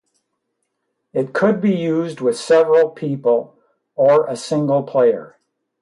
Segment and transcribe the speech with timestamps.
[1.13, 3.55] It could be used with several people
[3.93, 5.37] or a single player.